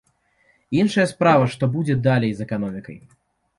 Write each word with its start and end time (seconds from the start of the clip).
Іншая 0.79 1.05
справа, 1.11 1.45
што 1.57 1.63
будзе 1.77 1.99
далей 2.09 2.35
з 2.39 2.47
эканомікай. 2.49 2.97